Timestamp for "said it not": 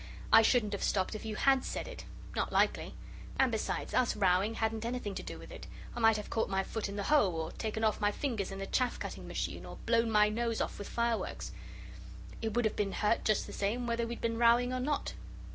1.63-2.51